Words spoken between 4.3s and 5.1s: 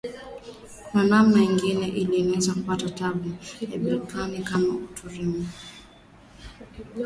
kama atu